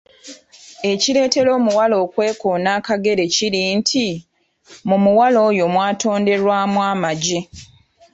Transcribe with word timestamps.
Ekireetera 0.91 1.49
omuwala 1.57 1.95
okwekoona 2.05 2.69
akagere 2.79 3.23
kiri 3.35 3.61
nti, 3.77 4.07
mu 4.87 4.97
muwala 5.03 5.39
oyo 5.49 5.65
mwatonderwamu 5.73 6.79
amagi 6.91 7.39